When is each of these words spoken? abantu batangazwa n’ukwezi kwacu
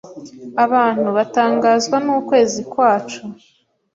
abantu 0.65 1.07
batangazwa 1.17 1.97
n’ukwezi 2.05 2.61
kwacu 2.71 3.21